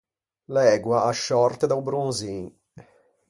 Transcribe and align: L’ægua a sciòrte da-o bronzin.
L’ægua 0.53 0.97
a 1.09 1.11
sciòrte 1.15 1.65
da-o 1.69 1.81
bronzin. 1.87 2.45